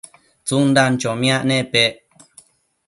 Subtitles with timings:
[0.45, 1.93] tsundan chomiac nepec